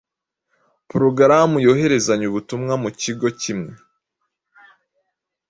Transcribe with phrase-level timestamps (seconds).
[0.89, 3.71] porogaramu yohererezanya ubutumwa muikigo kimwe